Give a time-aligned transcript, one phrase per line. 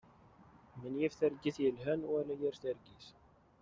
[0.85, 3.05] Menyif targit yelhan wala yir targit.